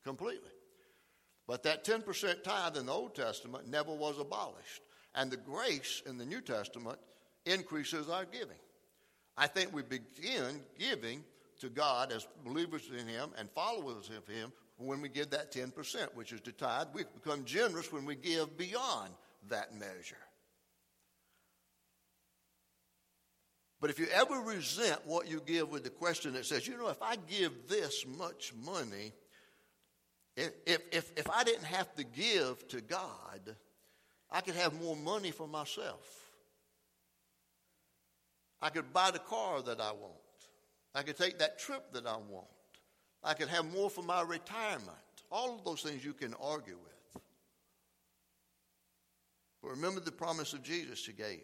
completely. 0.03 0.49
But 1.47 1.63
that 1.63 1.85
10% 1.85 2.43
tithe 2.43 2.77
in 2.77 2.87
the 2.87 2.91
Old 2.91 3.15
Testament 3.15 3.67
never 3.67 3.93
was 3.93 4.19
abolished. 4.19 4.81
And 5.13 5.31
the 5.31 5.37
grace 5.37 6.01
in 6.05 6.17
the 6.17 6.25
New 6.25 6.41
Testament 6.41 6.99
increases 7.45 8.09
our 8.09 8.25
giving. 8.25 8.57
I 9.37 9.47
think 9.47 9.73
we 9.73 9.83
begin 9.83 10.61
giving 10.79 11.23
to 11.59 11.69
God 11.69 12.11
as 12.11 12.27
believers 12.43 12.89
in 12.97 13.07
Him 13.07 13.29
and 13.37 13.49
followers 13.51 14.09
of 14.09 14.27
Him 14.27 14.51
when 14.77 15.01
we 15.01 15.09
give 15.09 15.29
that 15.29 15.53
10%, 15.53 16.13
which 16.15 16.33
is 16.33 16.41
the 16.41 16.51
tithe. 16.51 16.87
We 16.93 17.03
become 17.13 17.45
generous 17.45 17.91
when 17.91 18.05
we 18.05 18.15
give 18.15 18.57
beyond 18.57 19.11
that 19.49 19.73
measure. 19.73 20.17
But 23.85 23.91
if 23.91 23.99
you 23.99 24.07
ever 24.15 24.39
resent 24.39 24.99
what 25.05 25.27
you 25.27 25.43
give 25.45 25.69
with 25.69 25.83
the 25.83 25.91
question 25.91 26.33
that 26.33 26.47
says, 26.47 26.67
you 26.67 26.75
know, 26.75 26.87
if 26.87 27.03
I 27.03 27.17
give 27.29 27.67
this 27.69 28.03
much 28.17 28.51
money, 28.65 29.13
if, 30.35 30.53
if, 30.65 31.11
if 31.15 31.29
I 31.29 31.43
didn't 31.43 31.65
have 31.65 31.93
to 31.93 32.03
give 32.03 32.67
to 32.69 32.81
God, 32.81 33.55
I 34.31 34.41
could 34.41 34.55
have 34.55 34.81
more 34.81 34.95
money 34.95 35.29
for 35.29 35.47
myself. 35.47 36.31
I 38.59 38.69
could 38.69 38.91
buy 38.91 39.11
the 39.11 39.19
car 39.19 39.61
that 39.61 39.79
I 39.79 39.91
want. 39.91 40.15
I 40.95 41.03
could 41.03 41.15
take 41.15 41.37
that 41.37 41.59
trip 41.59 41.93
that 41.93 42.07
I 42.07 42.17
want. 42.17 42.47
I 43.23 43.35
could 43.35 43.49
have 43.49 43.71
more 43.71 43.91
for 43.91 44.01
my 44.01 44.23
retirement. 44.23 44.97
All 45.31 45.53
of 45.53 45.63
those 45.63 45.83
things 45.83 46.03
you 46.03 46.13
can 46.13 46.33
argue 46.41 46.79
with. 46.83 47.21
But 49.61 49.69
remember 49.69 49.99
the 49.99 50.11
promise 50.11 50.53
of 50.53 50.63
Jesus 50.63 51.05
you 51.07 51.13
gave. 51.13 51.43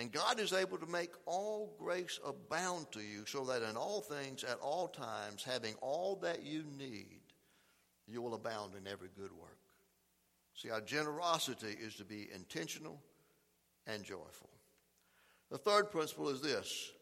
And 0.00 0.10
God 0.10 0.40
is 0.40 0.54
able 0.54 0.78
to 0.78 0.86
make 0.86 1.12
all 1.26 1.76
grace 1.78 2.18
abound 2.24 2.90
to 2.92 3.00
you 3.00 3.26
so 3.26 3.44
that 3.44 3.62
in 3.62 3.76
all 3.76 4.00
things, 4.00 4.44
at 4.44 4.58
all 4.60 4.88
times, 4.88 5.44
having 5.44 5.74
all 5.82 6.16
that 6.22 6.42
you 6.42 6.64
need, 6.78 7.20
you 8.08 8.22
will 8.22 8.32
abound 8.32 8.72
in 8.74 8.90
every 8.90 9.10
good 9.14 9.30
work. 9.30 9.58
See, 10.54 10.70
our 10.70 10.80
generosity 10.80 11.76
is 11.78 11.96
to 11.96 12.06
be 12.06 12.30
intentional 12.34 12.98
and 13.86 14.02
joyful. 14.02 14.48
The 15.50 15.58
third 15.58 15.90
principle 15.90 16.30
is 16.30 16.40
this 16.40 16.92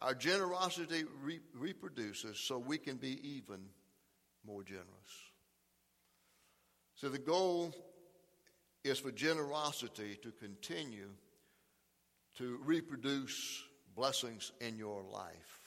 our 0.00 0.14
generosity 0.14 1.04
re- 1.22 1.38
reproduces 1.54 2.40
so 2.40 2.58
we 2.58 2.76
can 2.76 2.96
be 2.96 3.20
even 3.36 3.60
more 4.44 4.64
generous. 4.64 4.84
So 6.96 7.08
the 7.08 7.18
goal 7.18 7.72
is 8.82 8.98
for 8.98 9.12
generosity 9.12 10.18
to 10.22 10.32
continue 10.32 11.10
to 12.38 12.58
reproduce 12.64 13.64
blessings 13.94 14.52
in 14.60 14.76
your 14.76 15.02
life 15.02 15.58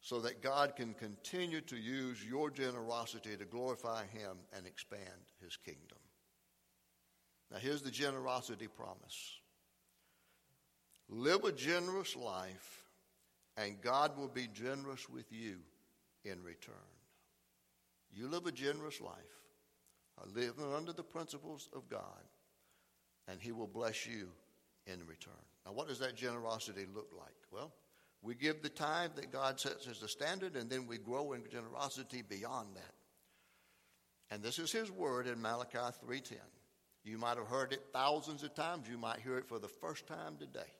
so 0.00 0.20
that 0.20 0.42
God 0.42 0.74
can 0.76 0.94
continue 0.94 1.60
to 1.62 1.76
use 1.76 2.24
your 2.24 2.50
generosity 2.50 3.36
to 3.36 3.44
glorify 3.44 4.04
Him 4.06 4.38
and 4.56 4.66
expand 4.66 5.00
His 5.42 5.56
kingdom. 5.56 5.98
Now, 7.50 7.58
here's 7.58 7.82
the 7.82 7.90
generosity 7.90 8.68
promise 8.68 9.34
live 11.08 11.44
a 11.44 11.52
generous 11.52 12.16
life, 12.16 12.82
and 13.56 13.80
God 13.80 14.18
will 14.18 14.28
be 14.28 14.48
generous 14.52 15.08
with 15.08 15.32
you 15.32 15.56
in 16.24 16.42
return. 16.42 16.74
You 18.12 18.28
live 18.28 18.46
a 18.46 18.52
generous 18.52 19.00
life, 19.00 19.14
uh, 20.20 20.26
living 20.34 20.72
under 20.74 20.92
the 20.92 21.02
principles 21.02 21.68
of 21.74 21.88
God, 21.88 22.24
and 23.26 23.40
He 23.40 23.52
will 23.52 23.66
bless 23.66 24.06
you 24.06 24.28
in 24.86 25.06
return. 25.06 25.34
Now, 25.68 25.74
what 25.74 25.88
does 25.88 25.98
that 25.98 26.16
generosity 26.16 26.86
look 26.94 27.10
like? 27.18 27.34
Well, 27.52 27.70
we 28.22 28.34
give 28.34 28.62
the 28.62 28.70
tithe 28.70 29.16
that 29.16 29.30
God 29.30 29.60
sets 29.60 29.86
as 29.86 30.00
the 30.00 30.08
standard, 30.08 30.56
and 30.56 30.70
then 30.70 30.86
we 30.86 30.96
grow 30.96 31.34
in 31.34 31.42
generosity 31.52 32.22
beyond 32.22 32.74
that. 32.74 32.94
And 34.30 34.42
this 34.42 34.58
is 34.58 34.72
His 34.72 34.90
word 34.90 35.26
in 35.26 35.42
Malachi 35.42 35.92
3:10. 36.02 36.38
You 37.04 37.18
might 37.18 37.36
have 37.36 37.48
heard 37.48 37.74
it 37.74 37.84
thousands 37.92 38.42
of 38.42 38.54
times. 38.54 38.88
You 38.88 38.96
might 38.96 39.20
hear 39.20 39.36
it 39.36 39.46
for 39.46 39.58
the 39.58 39.68
first 39.68 40.06
time 40.06 40.38
today, 40.38 40.72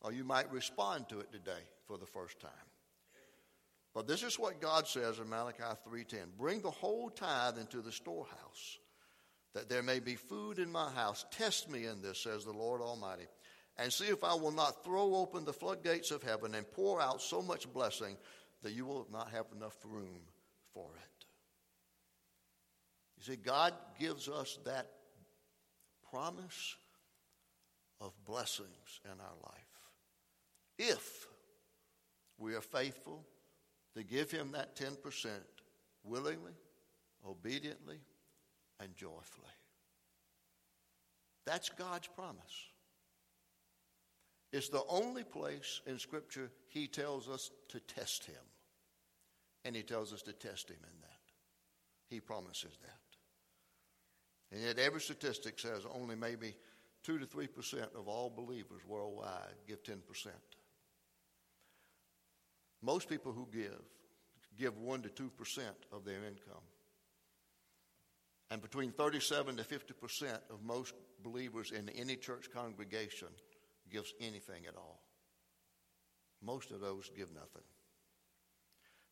or 0.00 0.10
you 0.10 0.24
might 0.24 0.50
respond 0.50 1.10
to 1.10 1.20
it 1.20 1.30
today 1.30 1.62
for 1.86 1.98
the 1.98 2.06
first 2.06 2.40
time. 2.40 2.70
But 3.92 4.06
this 4.06 4.22
is 4.22 4.38
what 4.38 4.58
God 4.58 4.88
says 4.88 5.18
in 5.18 5.28
Malachi 5.28 5.76
3:10. 5.84 6.32
Bring 6.38 6.62
the 6.62 6.70
whole 6.70 7.10
tithe 7.10 7.58
into 7.58 7.82
the 7.82 7.92
storehouse, 7.92 8.78
that 9.52 9.68
there 9.68 9.82
may 9.82 10.00
be 10.00 10.16
food 10.16 10.58
in 10.58 10.72
my 10.72 10.90
house. 10.92 11.26
Test 11.30 11.68
me 11.68 11.84
in 11.84 12.00
this, 12.00 12.20
says 12.20 12.46
the 12.46 12.52
Lord 12.52 12.80
Almighty 12.80 13.28
and 13.78 13.92
see 13.92 14.06
if 14.06 14.22
I 14.22 14.34
will 14.34 14.52
not 14.52 14.84
throw 14.84 15.14
open 15.16 15.44
the 15.44 15.52
floodgates 15.52 16.10
of 16.10 16.22
heaven 16.22 16.54
and 16.54 16.70
pour 16.70 17.00
out 17.00 17.22
so 17.22 17.40
much 17.42 17.72
blessing 17.72 18.16
that 18.62 18.72
you 18.72 18.86
will 18.86 19.06
not 19.12 19.30
have 19.30 19.46
enough 19.56 19.76
room 19.84 20.20
for 20.72 20.90
it. 20.94 21.26
You 23.18 23.34
see, 23.34 23.36
God 23.36 23.74
gives 23.98 24.28
us 24.28 24.58
that 24.64 24.88
promise 26.10 26.76
of 28.00 28.12
blessings 28.24 29.00
in 29.04 29.12
our 29.12 29.36
life 29.42 29.62
if 30.78 31.26
we 32.38 32.54
are 32.54 32.60
faithful 32.60 33.24
to 33.94 34.02
give 34.02 34.30
Him 34.30 34.52
that 34.52 34.76
10% 34.76 35.28
willingly, 36.02 36.52
obediently, 37.26 37.98
and 38.80 38.94
joyfully. 38.96 39.46
That's 41.46 41.68
God's 41.70 42.08
promise. 42.08 42.71
It's 44.52 44.68
the 44.68 44.84
only 44.88 45.24
place 45.24 45.80
in 45.86 45.98
Scripture 45.98 46.50
he 46.68 46.86
tells 46.86 47.28
us 47.28 47.50
to 47.68 47.80
test 47.80 48.26
him. 48.26 48.34
And 49.64 49.74
he 49.74 49.82
tells 49.82 50.12
us 50.12 50.22
to 50.22 50.32
test 50.32 50.68
him 50.68 50.76
in 50.82 51.00
that. 51.00 51.08
He 52.10 52.20
promises 52.20 52.76
that. 52.82 54.54
And 54.54 54.62
yet, 54.62 54.78
every 54.78 55.00
statistic 55.00 55.58
says 55.58 55.86
only 55.94 56.14
maybe 56.14 56.54
2 57.04 57.18
to 57.18 57.26
3% 57.26 57.48
of 57.98 58.06
all 58.06 58.28
believers 58.28 58.82
worldwide 58.86 59.54
give 59.66 59.82
10%. 59.82 59.96
Most 62.82 63.08
people 63.08 63.32
who 63.32 63.48
give, 63.50 63.80
give 64.58 64.76
1 64.76 65.02
to 65.02 65.08
2% 65.08 65.30
of 65.92 66.04
their 66.04 66.18
income. 66.18 66.62
And 68.50 68.60
between 68.60 68.92
37 68.92 69.56
to 69.56 69.62
50% 69.62 70.38
of 70.50 70.62
most 70.62 70.94
believers 71.22 71.70
in 71.70 71.88
any 71.90 72.16
church 72.16 72.50
congregation 72.52 73.28
gives 73.92 74.14
anything 74.20 74.66
at 74.66 74.76
all. 74.76 75.02
Most 76.42 76.70
of 76.70 76.80
those 76.80 77.10
give 77.16 77.32
nothing. 77.32 77.62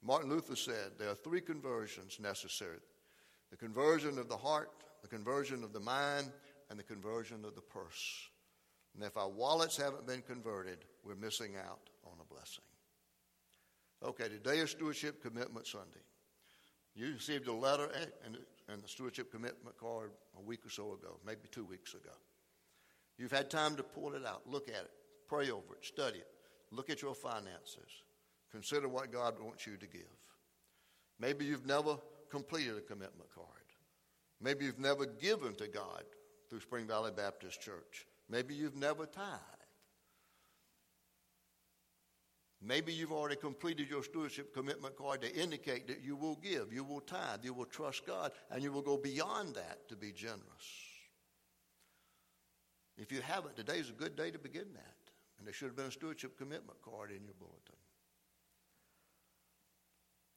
Martin 0.03 0.31
Luther 0.31 0.57
said 0.57 0.93
there 0.99 1.11
are 1.11 1.15
three 1.15 1.41
conversions 1.41 2.19
necessary 2.21 2.79
the 3.51 3.57
conversion 3.57 4.17
of 4.17 4.29
the 4.29 4.37
heart, 4.37 4.71
the 5.03 5.09
conversion 5.09 5.65
of 5.65 5.73
the 5.73 5.81
mind, 5.81 6.31
and 6.71 6.79
the 6.79 6.85
conversion 6.85 7.45
of 7.45 7.57
the 7.57 7.61
purse. 7.61 8.29
And 8.95 9.03
if 9.03 9.17
our 9.17 9.29
wallets 9.29 9.77
haven't 9.77 10.07
been 10.07 10.23
converted, 10.23 10.79
we're 11.05 11.17
missing 11.17 11.57
out 11.57 11.91
on 12.05 12.13
a 12.21 12.33
blessing. 12.33 12.65
Okay, 14.05 14.29
today 14.29 14.59
is 14.59 14.71
Stewardship 14.71 15.21
Commitment 15.21 15.67
Sunday. 15.67 16.01
You 16.95 17.13
received 17.13 17.49
a 17.49 17.53
letter 17.53 17.89
and, 18.25 18.39
and 18.69 18.83
the 18.83 18.89
stewardship 18.89 19.31
commitment 19.31 19.77
card 19.77 20.13
a 20.39 20.41
week 20.41 20.65
or 20.65 20.71
so 20.71 20.93
ago, 20.93 21.19
maybe 21.27 21.49
two 21.51 21.65
weeks 21.65 21.95
ago. 21.95 22.13
You've 23.21 23.31
had 23.31 23.51
time 23.51 23.77
to 23.77 23.83
pull 23.83 24.15
it 24.15 24.25
out, 24.25 24.41
look 24.47 24.67
at 24.69 24.77
it, 24.77 24.91
pray 25.29 25.51
over 25.51 25.75
it, 25.75 25.85
study 25.85 26.21
it, 26.21 26.29
look 26.71 26.89
at 26.89 27.03
your 27.03 27.15
finances, 27.15 28.03
consider 28.51 28.89
what 28.89 29.13
God 29.13 29.35
wants 29.39 29.67
you 29.67 29.77
to 29.77 29.87
give. 29.87 30.01
Maybe 31.19 31.45
you've 31.45 31.67
never 31.67 31.99
completed 32.31 32.79
a 32.79 32.81
commitment 32.81 33.29
card. 33.35 33.47
Maybe 34.41 34.65
you've 34.65 34.79
never 34.79 35.05
given 35.05 35.55
to 35.57 35.69
God 35.69 36.05
through 36.49 36.61
Spring 36.61 36.87
Valley 36.87 37.11
Baptist 37.15 37.61
Church. 37.61 38.07
Maybe 38.31 38.55
you've 38.55 38.77
never 38.77 39.05
tithed. 39.05 39.67
Maybe 42.63 42.91
you've 42.91 43.13
already 43.13 43.37
completed 43.37 43.91
your 43.91 44.03
stewardship 44.03 44.55
commitment 44.55 44.97
card 44.97 45.21
to 45.21 45.35
indicate 45.35 45.87
that 45.89 46.03
you 46.03 46.17
will 46.17 46.37
give, 46.37 46.73
you 46.73 46.85
will 46.85 47.01
tithe, 47.01 47.45
you 47.45 47.53
will 47.53 47.67
trust 47.67 48.07
God, 48.07 48.33
and 48.51 48.63
you 48.63 48.73
will 48.73 48.81
go 48.81 48.97
beyond 48.97 49.57
that 49.57 49.87
to 49.91 49.97
be 49.97 50.11
generous. 50.11 50.90
If 53.01 53.11
you 53.11 53.23
haven't, 53.23 53.57
today 53.57 53.79
is 53.79 53.89
a 53.89 53.95
good 53.95 54.15
day 54.15 54.31
to 54.31 54.39
begin 54.39 54.67
that. 54.75 54.95
And 55.39 55.47
there 55.47 55.55
should 55.55 55.69
have 55.69 55.77
been 55.77 55.87
a 55.87 55.91
stewardship 55.91 56.37
commitment 56.37 56.83
card 56.83 57.11
in 57.11 57.25
your 57.25 57.35
bulletin. 57.39 57.75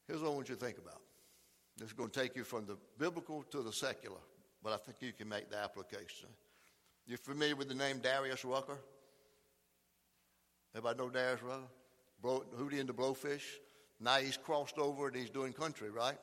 Here's 0.08 0.21
what 0.21 0.32
I 0.32 0.36
want 0.36 0.47
you 0.47 0.56
to 0.56 0.62
think 0.65 0.78
about. 0.78 1.02
This 1.78 1.88
is 1.88 1.93
going 1.93 2.10
to 2.10 2.19
take 2.19 2.38
you 2.38 2.45
from 2.45 2.65
the 2.65 2.78
biblical 2.97 3.43
to 3.52 3.62
the 3.62 3.73
secular, 3.73 4.21
but 4.63 4.71
I 4.71 4.78
think 4.78 4.97
you 5.02 5.12
can 5.12 5.28
make 5.28 5.49
the 5.49 5.58
application. 5.58 6.30
You're 7.06 7.17
familiar 7.17 7.58
with 7.58 7.67
the 7.67 7.76
name 7.76 7.99
Darius 7.99 8.45
Rucker? 8.45 8.78
Everybody 10.73 10.99
know 10.99 11.10
Darius 11.10 11.43
Rucker? 11.43 11.62
Blow, 12.21 12.45
Hootie 12.58 12.80
and 12.80 12.88
the 12.88 12.93
Blowfish? 12.93 13.43
Now 13.99 14.17
he's 14.17 14.38
crossed 14.38 14.78
over 14.78 15.08
and 15.08 15.17
he's 15.17 15.30
doing 15.30 15.52
country, 15.52 15.89
right? 15.89 16.17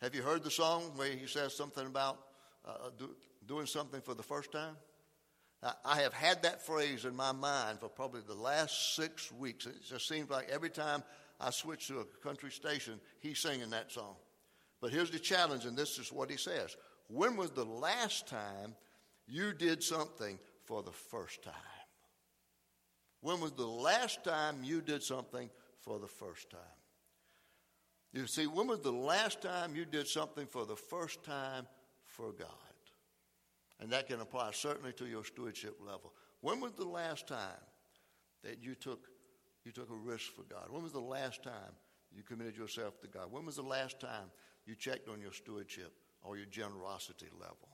Have 0.00 0.14
you 0.14 0.22
heard 0.22 0.42
the 0.42 0.50
song 0.50 0.92
where 0.96 1.10
he 1.10 1.26
says 1.26 1.54
something 1.54 1.86
about 1.86 2.18
uh, 2.64 2.90
do, 2.96 3.10
doing 3.46 3.66
something 3.66 4.00
for 4.00 4.14
the 4.14 4.22
first 4.22 4.52
time? 4.52 4.76
I 5.84 6.00
have 6.02 6.12
had 6.12 6.42
that 6.42 6.64
phrase 6.64 7.04
in 7.04 7.16
my 7.16 7.32
mind 7.32 7.80
for 7.80 7.88
probably 7.88 8.20
the 8.20 8.34
last 8.34 8.94
six 8.94 9.32
weeks. 9.32 9.66
It 9.66 9.82
just 9.84 10.06
seems 10.06 10.30
like 10.30 10.48
every 10.48 10.70
time 10.70 11.02
I 11.40 11.50
switch 11.50 11.88
to 11.88 12.00
a 12.00 12.04
country 12.22 12.50
station, 12.50 13.00
he's 13.18 13.40
singing 13.40 13.70
that 13.70 13.90
song. 13.90 14.14
But 14.80 14.92
here's 14.92 15.10
the 15.10 15.18
challenge, 15.18 15.64
and 15.64 15.76
this 15.76 15.98
is 15.98 16.12
what 16.12 16.30
he 16.30 16.36
says 16.36 16.76
When 17.08 17.36
was 17.36 17.50
the 17.50 17.64
last 17.64 18.28
time 18.28 18.76
you 19.26 19.52
did 19.52 19.82
something 19.82 20.38
for 20.64 20.82
the 20.82 20.92
first 20.92 21.42
time? 21.42 21.54
When 23.20 23.40
was 23.40 23.52
the 23.52 23.66
last 23.66 24.22
time 24.22 24.62
you 24.62 24.80
did 24.80 25.02
something 25.02 25.50
for 25.80 25.98
the 25.98 26.06
first 26.06 26.50
time? 26.50 26.60
You 28.12 28.26
see, 28.26 28.46
when 28.46 28.68
was 28.68 28.80
the 28.80 28.92
last 28.92 29.42
time 29.42 29.74
you 29.74 29.84
did 29.84 30.06
something 30.06 30.46
for 30.46 30.64
the 30.64 30.76
first 30.76 31.24
time 31.24 31.66
for 32.04 32.32
God? 32.32 32.67
And 33.80 33.90
that 33.90 34.08
can 34.08 34.20
apply 34.20 34.50
certainly 34.52 34.92
to 34.94 35.06
your 35.06 35.24
stewardship 35.24 35.78
level. 35.84 36.12
When 36.40 36.60
was 36.60 36.72
the 36.72 36.88
last 36.88 37.26
time 37.28 37.62
that 38.42 38.62
you 38.62 38.74
took, 38.74 39.08
you 39.64 39.72
took 39.72 39.90
a 39.90 39.94
risk 39.94 40.32
for 40.34 40.42
God? 40.42 40.66
When 40.70 40.82
was 40.82 40.92
the 40.92 41.00
last 41.00 41.42
time 41.42 41.72
you 42.12 42.22
committed 42.22 42.56
yourself 42.56 43.00
to 43.00 43.06
God? 43.06 43.30
When 43.30 43.46
was 43.46 43.56
the 43.56 43.62
last 43.62 44.00
time 44.00 44.30
you 44.66 44.74
checked 44.74 45.08
on 45.08 45.20
your 45.20 45.32
stewardship 45.32 45.92
or 46.22 46.36
your 46.36 46.46
generosity 46.46 47.28
level? 47.38 47.68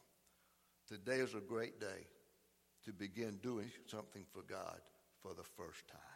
Today 0.86 1.16
is 1.16 1.34
a 1.34 1.40
great 1.40 1.80
day 1.80 2.06
to 2.84 2.92
begin 2.92 3.38
doing 3.42 3.70
something 3.86 4.24
for 4.32 4.42
God 4.42 4.80
for 5.22 5.32
the 5.32 5.42
first 5.42 5.88
time. 5.88 6.13